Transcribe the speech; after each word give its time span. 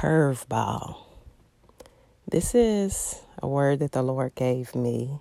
curveball. 0.00 0.96
This 2.26 2.54
is 2.54 3.20
a 3.42 3.46
word 3.46 3.80
that 3.80 3.92
the 3.92 4.02
Lord 4.02 4.34
gave 4.34 4.74
me 4.74 5.20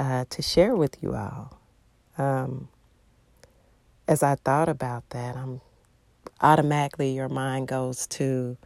uh, 0.00 0.24
to 0.30 0.42
share 0.42 0.74
with 0.74 1.00
you 1.00 1.14
all. 1.14 1.60
Um, 2.18 2.66
as 4.08 4.24
I 4.24 4.34
thought 4.34 4.68
about 4.68 5.08
that, 5.10 5.36
I'm 5.36 5.60
automatically 6.40 7.14
your 7.14 7.28
mind 7.28 7.68
goes 7.68 8.08
to 8.08 8.56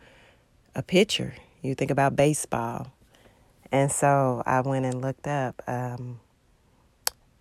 a 0.74 0.82
pitcher. 0.82 1.34
You 1.60 1.74
think 1.74 1.90
about 1.90 2.16
baseball, 2.16 2.90
and 3.70 3.92
so 3.92 4.42
I 4.46 4.62
went 4.62 4.86
and 4.86 5.02
looked 5.02 5.26
up 5.26 5.62
um, 5.66 6.20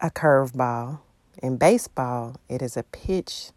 a 0.02 0.12
curveball. 0.12 1.00
In 1.42 1.56
baseball, 1.56 2.36
it 2.50 2.62
is 2.62 2.76
a 2.76 2.84
pitch 2.84 3.52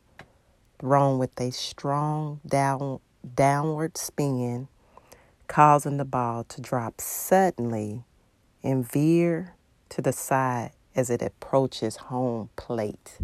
thrown 0.78 1.18
with 1.18 1.40
a 1.40 1.50
strong 1.50 2.38
down 2.46 3.00
downward 3.34 3.96
spin, 3.96 4.68
causing 5.46 5.96
the 5.96 6.04
ball 6.04 6.44
to 6.44 6.60
drop 6.60 7.00
suddenly 7.00 8.04
and 8.62 8.90
veer 8.90 9.54
to 9.90 10.02
the 10.02 10.12
side 10.12 10.72
as 10.94 11.10
it 11.10 11.22
approaches 11.22 11.96
home 11.96 12.50
plate. 12.56 13.18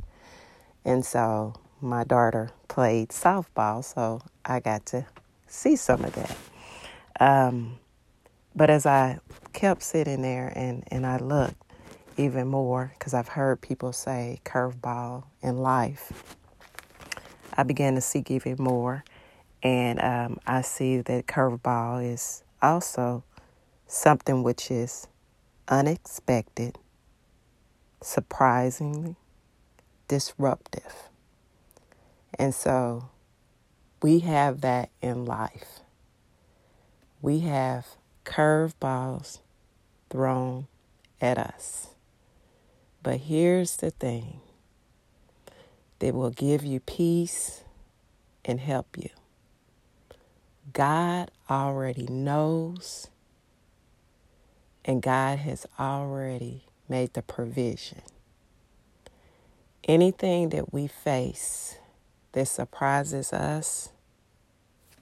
And 0.84 1.04
so 1.04 1.54
my 1.80 2.04
daughter 2.04 2.50
played 2.68 3.10
softball, 3.10 3.84
so 3.84 4.22
I 4.44 4.60
got 4.60 4.86
to 4.86 5.06
see 5.46 5.76
some 5.76 6.04
of 6.04 6.14
that. 6.14 6.36
Um, 7.20 7.78
but 8.54 8.70
as 8.70 8.86
I 8.86 9.18
kept 9.52 9.82
sitting 9.82 10.22
there 10.22 10.52
and, 10.54 10.84
and 10.88 11.06
I 11.06 11.18
looked 11.18 11.62
even 12.16 12.48
more, 12.48 12.92
because 12.98 13.14
I've 13.14 13.28
heard 13.28 13.60
people 13.60 13.92
say 13.92 14.40
curveball 14.44 15.24
in 15.42 15.58
life, 15.58 16.24
I 17.54 17.62
began 17.62 17.94
to 17.94 18.00
seek 18.00 18.30
even 18.30 18.56
more. 18.58 19.04
And 19.62 20.00
um, 20.00 20.38
I 20.46 20.60
see 20.60 20.98
that 20.98 21.26
curveball 21.26 22.12
is 22.12 22.44
also 22.62 23.24
something 23.86 24.42
which 24.42 24.70
is 24.70 25.08
unexpected, 25.68 26.78
surprisingly 28.00 29.16
disruptive. 30.08 31.08
And 32.38 32.54
so 32.54 33.10
we 34.02 34.20
have 34.20 34.60
that 34.60 34.90
in 35.00 35.24
life. 35.24 35.80
We 37.22 37.40
have 37.40 37.86
curveballs 38.24 39.40
thrown 40.10 40.66
at 41.20 41.38
us. 41.38 41.88
But 43.02 43.20
here's 43.20 43.76
the 43.76 43.90
thing 43.90 44.40
that 45.98 46.14
will 46.14 46.30
give 46.30 46.64
you 46.64 46.80
peace 46.80 47.62
and 48.44 48.60
help 48.60 48.96
you. 48.98 49.08
God 50.76 51.30
already 51.48 52.06
knows, 52.06 53.08
and 54.84 55.00
God 55.00 55.38
has 55.38 55.66
already 55.80 56.64
made 56.86 57.14
the 57.14 57.22
provision. 57.22 58.02
Anything 59.84 60.50
that 60.50 60.74
we 60.74 60.86
face 60.86 61.78
that 62.32 62.48
surprises 62.48 63.32
us, 63.32 63.88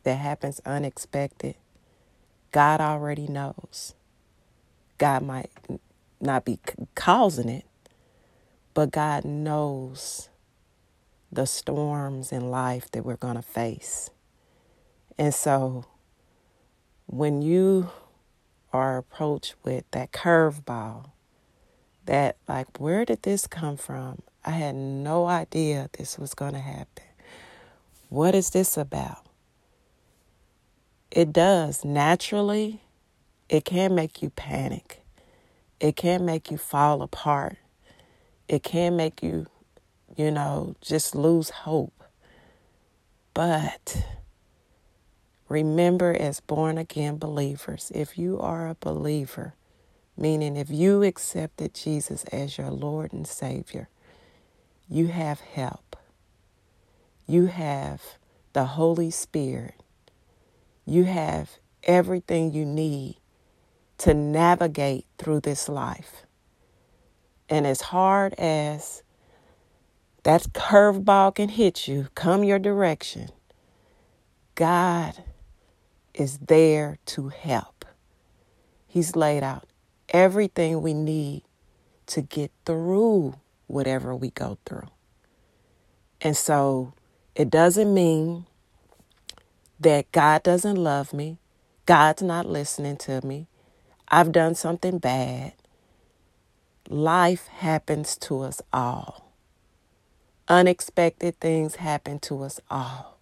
that 0.04 0.14
happens 0.14 0.60
unexpected, 0.64 1.56
God 2.52 2.80
already 2.80 3.26
knows. 3.26 3.94
God 4.98 5.24
might 5.24 5.50
not 6.20 6.44
be 6.44 6.60
causing 6.94 7.48
it, 7.48 7.64
but 8.74 8.92
God 8.92 9.24
knows 9.24 10.28
the 11.32 11.46
storms 11.46 12.30
in 12.30 12.48
life 12.52 12.92
that 12.92 13.04
we're 13.04 13.16
going 13.16 13.34
to 13.34 13.42
face. 13.42 14.10
And 15.18 15.34
so 15.34 15.84
when 17.06 17.42
you 17.42 17.90
are 18.72 18.98
approached 18.98 19.54
with 19.62 19.84
that 19.92 20.12
curveball, 20.12 21.10
that 22.06 22.36
like, 22.48 22.80
where 22.80 23.04
did 23.04 23.22
this 23.22 23.46
come 23.46 23.76
from? 23.76 24.22
I 24.44 24.50
had 24.50 24.74
no 24.74 25.26
idea 25.26 25.88
this 25.96 26.18
was 26.18 26.34
going 26.34 26.52
to 26.52 26.58
happen. 26.58 27.04
What 28.08 28.34
is 28.34 28.50
this 28.50 28.76
about? 28.76 29.24
It 31.10 31.32
does 31.32 31.84
naturally, 31.84 32.82
it 33.48 33.64
can 33.64 33.94
make 33.94 34.22
you 34.22 34.30
panic. 34.30 35.02
It 35.80 35.96
can 35.96 36.24
make 36.24 36.50
you 36.50 36.58
fall 36.58 37.02
apart. 37.02 37.56
It 38.48 38.62
can 38.62 38.96
make 38.96 39.22
you, 39.22 39.46
you 40.16 40.30
know, 40.30 40.76
just 40.80 41.14
lose 41.14 41.50
hope. 41.50 42.04
But 43.32 44.04
remember, 45.54 46.12
as 46.12 46.40
born 46.40 46.78
again 46.78 47.16
believers, 47.16 47.92
if 47.94 48.18
you 48.18 48.40
are 48.40 48.68
a 48.68 48.76
believer, 48.80 49.54
meaning 50.16 50.56
if 50.56 50.68
you 50.68 51.04
accepted 51.04 51.74
Jesus 51.74 52.24
as 52.24 52.58
your 52.58 52.70
Lord 52.70 53.12
and 53.12 53.26
Savior, 53.26 53.88
you 54.88 55.06
have 55.06 55.40
help. 55.40 55.96
You 57.26 57.46
have 57.46 58.02
the 58.52 58.64
Holy 58.64 59.12
Spirit. 59.12 59.80
You 60.84 61.04
have 61.04 61.50
everything 61.84 62.52
you 62.52 62.64
need 62.64 63.18
to 63.98 64.12
navigate 64.12 65.06
through 65.18 65.40
this 65.40 65.68
life. 65.68 66.26
And 67.48 67.64
as 67.64 67.80
hard 67.80 68.34
as 68.34 69.04
that 70.24 70.42
curveball 70.52 71.36
can 71.36 71.50
hit 71.50 71.86
you, 71.86 72.08
come 72.16 72.42
your 72.42 72.58
direction, 72.58 73.28
God 74.56 75.22
is 76.14 76.38
there 76.38 76.98
to 77.06 77.28
help. 77.28 77.84
He's 78.86 79.16
laid 79.16 79.42
out 79.42 79.66
everything 80.10 80.82
we 80.82 80.94
need 80.94 81.42
to 82.06 82.22
get 82.22 82.52
through 82.64 83.34
whatever 83.66 84.14
we 84.14 84.30
go 84.30 84.58
through. 84.64 84.88
And 86.20 86.36
so 86.36 86.94
it 87.34 87.50
doesn't 87.50 87.92
mean 87.92 88.46
that 89.80 90.10
God 90.12 90.42
doesn't 90.42 90.76
love 90.76 91.12
me, 91.12 91.38
God's 91.86 92.22
not 92.22 92.46
listening 92.46 92.96
to 92.98 93.24
me, 93.26 93.48
I've 94.08 94.32
done 94.32 94.54
something 94.54 94.98
bad. 94.98 95.54
Life 96.88 97.48
happens 97.48 98.16
to 98.18 98.42
us 98.42 98.62
all. 98.72 99.32
Unexpected 100.48 101.40
things 101.40 101.76
happen 101.76 102.18
to 102.20 102.42
us 102.42 102.60
all. 102.70 103.13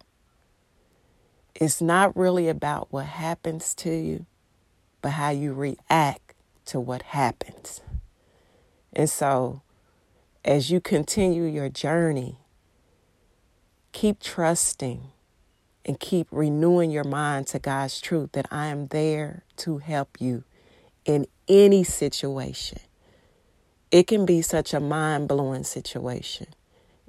It's 1.63 1.81
not 1.81 2.17
really 2.17 2.49
about 2.49 2.89
what 2.91 3.05
happens 3.05 3.73
to 3.75 3.89
you, 3.89 4.25
but 5.01 5.11
how 5.11 5.29
you 5.29 5.53
react 5.53 6.35
to 6.65 6.77
what 6.77 7.03
happens. 7.03 7.79
And 8.91 9.09
so 9.09 9.61
as 10.43 10.69
you 10.69 10.81
continue 10.81 11.45
your 11.45 11.69
journey, 11.69 12.35
keep 13.93 14.19
trusting 14.19 15.03
and 15.85 15.97
keep 16.01 16.27
renewing 16.31 16.91
your 16.91 17.05
mind 17.05 17.47
to 17.47 17.59
God's 17.59 18.01
truth 18.01 18.33
that 18.33 18.47
I 18.51 18.67
am 18.67 18.87
there 18.87 19.45
to 19.59 19.77
help 19.77 20.19
you 20.19 20.43
in 21.05 21.27
any 21.47 21.85
situation. 21.85 22.79
It 23.89 24.05
can 24.07 24.25
be 24.25 24.41
such 24.41 24.73
a 24.73 24.81
mind 24.81 25.29
blowing 25.29 25.63
situation, 25.63 26.47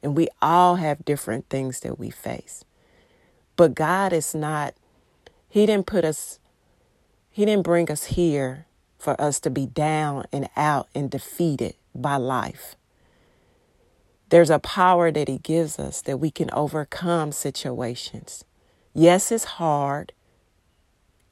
and 0.01 0.17
we 0.17 0.29
all 0.41 0.77
have 0.77 1.05
different 1.05 1.49
things 1.49 1.81
that 1.81 1.99
we 1.99 2.11
face. 2.11 2.65
But 3.57 3.75
God 3.75 4.13
is 4.13 4.35
not, 4.35 4.75
He 5.49 5.67
didn't 5.67 5.87
put 5.87 6.05
us, 6.05 6.39
He 7.31 7.45
didn't 7.45 7.65
bring 7.65 7.91
us 7.91 8.05
here 8.05 8.67
for 8.99 9.21
us 9.21 9.39
to 9.41 9.51
be 9.51 9.67
down 9.67 10.27
and 10.33 10.49
out 10.57 10.89
and 10.95 11.11
defeated 11.11 11.75
by 11.95 12.17
life. 12.17 12.75
There's 14.31 14.51
a 14.51 14.59
power 14.59 15.13
that 15.13 15.29
He 15.29 15.39
gives 15.39 15.79
us 15.79 16.03
that 16.03 16.19
we 16.19 16.31
can 16.31 16.51
overcome 16.53 17.33
situations. 17.33 18.45
Yes, 18.93 19.31
it's 19.31 19.45
hard. 19.45 20.13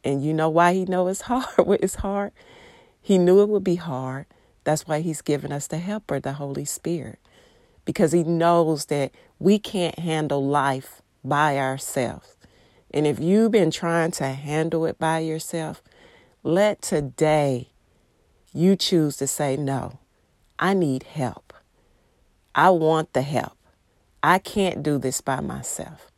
And 0.04 0.24
you 0.24 0.32
know 0.32 0.48
why 0.48 0.74
He 0.74 0.84
know 0.84 1.08
it's 1.08 1.22
hard? 1.30 1.46
it's 1.80 1.96
hard. 1.96 2.32
He 3.00 3.18
knew 3.18 3.42
it 3.42 3.48
would 3.48 3.64
be 3.64 3.76
hard. 3.76 4.26
That's 4.64 4.86
why 4.86 5.00
He's 5.00 5.22
given 5.22 5.52
us 5.52 5.66
the 5.66 5.78
helper, 5.78 6.20
the 6.20 6.34
Holy 6.34 6.64
Spirit, 6.64 7.18
because 7.84 8.12
He 8.12 8.22
knows 8.22 8.86
that 8.86 9.10
we 9.40 9.58
can't 9.58 9.98
handle 9.98 10.46
life 10.46 11.01
by 11.24 11.58
ourselves. 11.58 12.36
And 12.92 13.06
if 13.06 13.18
you've 13.18 13.52
been 13.52 13.70
trying 13.70 14.10
to 14.12 14.28
handle 14.28 14.84
it 14.86 14.98
by 14.98 15.20
yourself, 15.20 15.82
let 16.42 16.82
today 16.82 17.70
you 18.52 18.76
choose 18.76 19.16
to 19.18 19.26
say, 19.26 19.56
No, 19.56 19.98
I 20.58 20.74
need 20.74 21.04
help. 21.04 21.52
I 22.54 22.70
want 22.70 23.12
the 23.12 23.22
help. 23.22 23.56
I 24.22 24.38
can't 24.38 24.82
do 24.82 24.98
this 24.98 25.20
by 25.20 25.40
myself. 25.40 26.10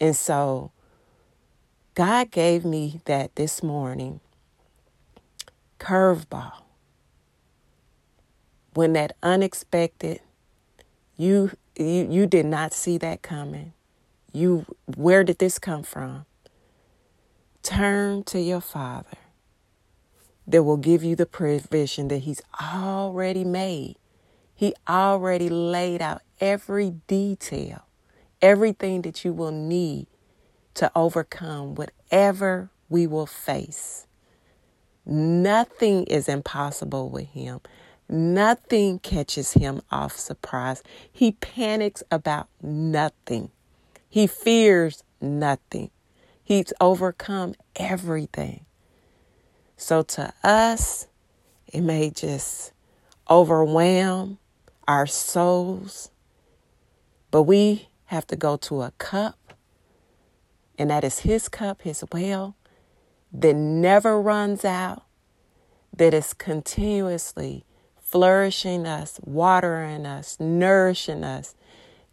And 0.00 0.14
so 0.14 0.72
God 1.94 2.30
gave 2.30 2.64
me 2.64 3.00
that 3.06 3.34
this 3.36 3.62
morning 3.62 4.20
curveball. 5.78 6.52
When 8.74 8.92
that 8.92 9.16
unexpected, 9.22 10.20
you 11.16 11.52
you 11.78 12.06
you 12.10 12.26
did 12.26 12.44
not 12.44 12.74
see 12.74 12.98
that 12.98 13.22
coming. 13.22 13.72
You 14.32 14.66
where 14.96 15.24
did 15.24 15.38
this 15.38 15.58
come 15.58 15.82
from? 15.82 16.26
Turn 17.62 18.22
to 18.24 18.40
your 18.40 18.60
Father 18.60 19.18
that 20.46 20.62
will 20.62 20.76
give 20.76 21.02
you 21.02 21.16
the 21.16 21.26
provision 21.26 22.08
that 22.08 22.18
He's 22.18 22.42
already 22.60 23.44
made. 23.44 23.96
He 24.54 24.74
already 24.88 25.48
laid 25.48 26.00
out 26.00 26.22
every 26.40 26.90
detail, 27.06 27.82
everything 28.40 29.02
that 29.02 29.24
you 29.24 29.32
will 29.32 29.50
need 29.50 30.06
to 30.74 30.90
overcome 30.94 31.74
whatever 31.74 32.70
we 32.88 33.06
will 33.06 33.26
face. 33.26 34.06
Nothing 35.04 36.04
is 36.04 36.28
impossible 36.28 37.10
with 37.10 37.28
Him. 37.28 37.60
Nothing 38.08 39.00
catches 39.00 39.52
him 39.52 39.82
off 39.90 40.16
surprise. 40.16 40.82
He 41.10 41.32
panics 41.32 42.02
about 42.10 42.48
nothing. 42.62 43.50
He 44.08 44.26
fears 44.26 45.02
nothing. 45.20 45.90
He's 46.42 46.72
overcome 46.80 47.54
everything. 47.74 48.64
So 49.76 50.02
to 50.02 50.32
us, 50.42 51.06
it 51.66 51.80
may 51.82 52.10
just 52.10 52.72
overwhelm 53.28 54.38
our 54.88 55.06
souls, 55.06 56.10
but 57.30 57.42
we 57.42 57.88
have 58.06 58.26
to 58.28 58.36
go 58.36 58.56
to 58.56 58.82
a 58.82 58.92
cup, 58.92 59.54
and 60.78 60.90
that 60.90 61.04
is 61.04 61.20
His 61.20 61.48
cup, 61.48 61.82
His 61.82 62.04
well, 62.12 62.56
that 63.32 63.54
never 63.56 64.20
runs 64.20 64.64
out, 64.64 65.02
that 65.94 66.14
is 66.14 66.32
continuously 66.32 67.64
flourishing 68.00 68.86
us, 68.86 69.18
watering 69.24 70.06
us, 70.06 70.38
nourishing 70.38 71.24
us, 71.24 71.54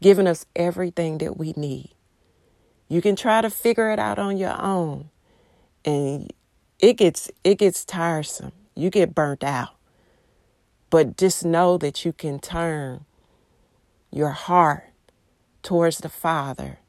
giving 0.04 0.28
us 0.28 0.46
everything 0.56 1.18
that 1.20 1.38
we 1.38 1.54
need. 1.58 1.92
You 2.90 3.02
can 3.02 3.16
try 3.16 3.42
to 3.42 3.50
figure 3.50 3.90
it 3.90 3.98
out 3.98 4.20
on 4.20 4.38
your 4.38 4.62
own 4.62 5.10
and 5.86 6.32
it 6.80 6.94
gets 6.98 7.32
it 7.44 7.58
gets 7.58 7.86
tiresome. 7.86 8.52
You 8.76 8.90
get 8.90 9.16
burnt 9.16 9.44
out. 9.44 9.70
But 10.90 11.18
just 11.18 11.44
know 11.44 11.78
that 11.80 12.06
you 12.06 12.14
can 12.14 12.40
turn 12.40 13.06
your 14.12 14.30
heart 14.30 14.84
towards 15.64 16.00
the 16.00 16.10
Father 16.10 16.80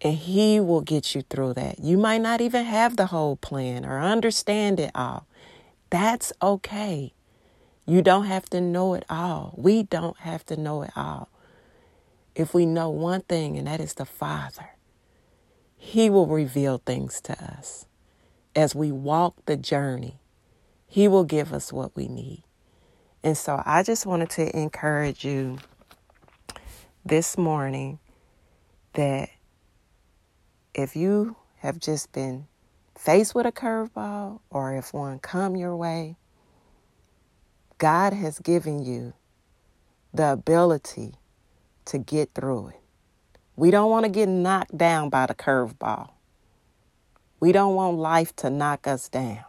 and 0.00 0.14
He 0.16 0.58
will 0.58 0.80
get 0.80 1.14
you 1.14 1.22
through 1.22 1.54
that. 1.54 1.78
You 1.78 1.98
might 1.98 2.22
not 2.22 2.40
even 2.40 2.64
have 2.64 2.96
the 2.96 3.06
whole 3.06 3.36
plan 3.36 3.84
or 3.84 4.00
understand 4.00 4.80
it 4.80 4.90
all. 4.94 5.26
That's 5.90 6.32
okay. 6.42 7.12
You 7.86 8.00
don't 8.02 8.24
have 8.24 8.46
to 8.50 8.60
know 8.60 8.94
it 8.94 9.04
all. 9.10 9.54
We 9.56 9.82
don't 9.82 10.18
have 10.20 10.44
to 10.46 10.56
know 10.56 10.82
it 10.82 10.90
all. 10.96 11.28
If 12.34 12.52
we 12.52 12.66
know 12.66 12.90
one 12.90 13.22
thing, 13.22 13.56
and 13.56 13.66
that 13.66 13.80
is 13.80 13.94
the 13.94 14.04
Father, 14.04 14.70
He 15.76 16.10
will 16.10 16.26
reveal 16.26 16.82
things 16.84 17.20
to 17.22 17.32
us. 17.32 17.86
As 18.56 18.74
we 18.74 18.90
walk 18.90 19.36
the 19.46 19.56
journey, 19.56 20.20
He 20.86 21.06
will 21.08 21.24
give 21.24 21.52
us 21.52 21.72
what 21.72 21.94
we 21.96 22.08
need. 22.08 22.44
And 23.22 23.36
so 23.36 23.62
I 23.64 23.82
just 23.82 24.04
wanted 24.04 24.30
to 24.30 24.56
encourage 24.56 25.24
you 25.24 25.58
this 27.04 27.38
morning 27.38 27.98
that 28.94 29.30
if 30.74 30.96
you 30.96 31.36
have 31.58 31.78
just 31.78 32.12
been 32.12 32.46
faced 32.98 33.34
with 33.34 33.46
a 33.46 33.52
curveball 33.52 34.40
or 34.50 34.74
if 34.74 34.92
one 34.92 35.18
come 35.18 35.56
your 35.56 35.76
way, 35.76 36.16
God 37.78 38.12
has 38.12 38.38
given 38.38 38.84
you 38.84 39.14
the 40.12 40.32
ability 40.32 41.14
to 41.86 41.98
get 41.98 42.34
through 42.34 42.68
it. 42.68 42.80
We 43.56 43.70
don't 43.70 43.90
want 43.90 44.04
to 44.04 44.10
get 44.10 44.28
knocked 44.28 44.76
down 44.76 45.10
by 45.10 45.26
the 45.26 45.34
curveball. 45.34 46.10
We 47.40 47.52
don't 47.52 47.74
want 47.74 47.98
life 47.98 48.34
to 48.36 48.50
knock 48.50 48.86
us 48.86 49.08
down. 49.08 49.44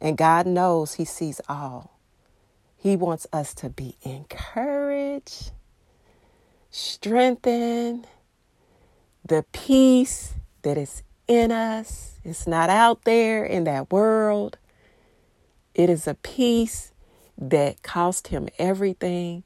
And 0.00 0.16
God 0.16 0.46
knows 0.46 0.94
He 0.94 1.04
sees 1.04 1.40
all. 1.48 1.98
He 2.76 2.96
wants 2.96 3.26
us 3.32 3.54
to 3.54 3.68
be 3.68 3.96
encouraged, 4.02 5.52
strengthened, 6.70 8.08
the 9.24 9.44
peace 9.52 10.34
that 10.62 10.76
is 10.76 11.02
in 11.28 11.52
us. 11.52 12.18
It's 12.24 12.46
not 12.46 12.70
out 12.70 13.04
there 13.04 13.44
in 13.44 13.64
that 13.64 13.90
world. 13.92 14.58
It 15.74 15.88
is 15.88 16.06
a 16.06 16.14
peace 16.14 16.92
that 17.38 17.82
cost 17.82 18.28
him 18.28 18.48
everything 18.58 19.44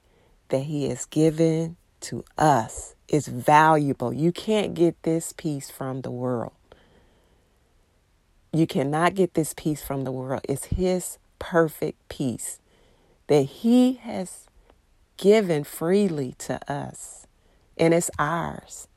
that 0.49 0.65
he 0.65 0.89
has 0.89 1.07
given 1.07 1.77
to 2.03 2.25
us. 2.39 2.95
is 3.09 3.29
valuable. 3.29 4.13
You 4.13 4.33
can't 4.33 4.75
get 4.75 5.01
this 5.03 5.33
peace 5.33 5.71
from 5.71 6.01
the 6.03 6.11
world. 6.11 6.53
You 8.53 8.67
cannot 8.67 9.15
get 9.15 9.35
this 9.35 9.55
peace 9.55 9.83
from 9.83 10.05
the 10.05 10.13
world. 10.13 10.41
It's 10.49 10.67
his 10.67 11.19
perfect 11.39 12.09
peace 12.09 12.59
that 13.29 13.43
he 13.43 13.95
has 13.95 14.47
given 15.17 15.65
freely 15.65 16.35
to 16.39 16.61
us, 16.73 17.27
and 17.77 17.95
it's 17.95 18.11
ours. 18.19 18.89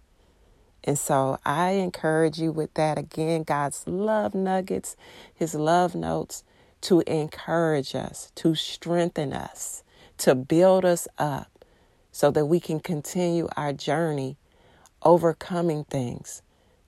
And 0.83 0.97
so 0.97 1.39
I 1.45 1.71
encourage 1.71 2.39
you 2.39 2.51
with 2.51 2.73
that 2.75 2.97
again, 2.97 3.43
God's 3.43 3.85
love 3.87 4.33
nuggets, 4.33 4.95
his 5.33 5.53
love 5.53 5.93
notes 5.95 6.43
to 6.81 7.01
encourage 7.01 7.95
us, 7.95 8.31
to 8.35 8.55
strengthen 8.55 9.33
us, 9.33 9.83
to 10.19 10.35
build 10.35 10.85
us 10.85 11.07
up 11.17 11.65
so 12.11 12.31
that 12.31 12.45
we 12.45 12.59
can 12.59 12.79
continue 12.79 13.47
our 13.57 13.73
journey 13.73 14.37
overcoming 15.03 15.85
things, 15.85 16.41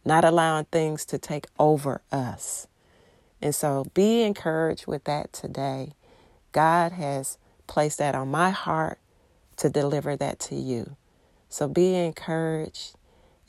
not 0.06 0.25
allowing 0.25 0.66
things 0.66 1.06
to 1.06 1.18
take 1.18 1.48
over 1.60 2.01
us. 2.12 2.68
And 3.42 3.56
so 3.56 3.86
be 3.94 4.22
encouraged 4.22 4.88
with 4.88 5.06
that 5.06 5.33
today. 5.33 5.94
God 6.51 6.92
has 6.92 7.38
placed 7.68 8.00
that 8.00 8.16
on 8.16 8.30
my 8.30 8.51
heart 8.51 9.00
to 9.57 9.69
deliver 9.69 10.16
that 10.18 10.39
to 10.39 10.56
you. 10.56 10.95
So 11.50 11.68
be 11.68 11.95
encouraged 11.95 12.95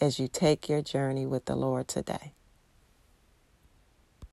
as 0.01 0.19
you 0.19 0.29
take 0.29 0.69
your 0.69 0.83
journey 0.83 1.27
with 1.27 1.47
the 1.47 1.57
Lord 1.57 1.89
today. 1.89 2.33